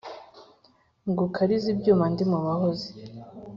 Ngukarize 1.09 1.67
ibyuma 1.75 2.05
ndi 2.11 2.23
mu 2.31 2.39
bahozi. 2.45 2.89